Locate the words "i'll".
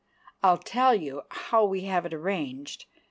0.41-0.57